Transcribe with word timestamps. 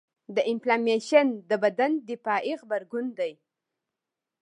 د 0.35 0.37
انفلامیشن 0.51 1.27
د 1.49 1.51
بدن 1.63 1.91
دفاعي 2.09 2.53
غبرګون 2.61 3.05
دی. 3.19 3.33